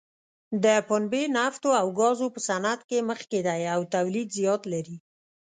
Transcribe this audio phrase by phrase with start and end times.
[0.63, 4.97] د پنبې، نفتو او ګازو په صنعت کې مخکې دی او تولید زیات لري.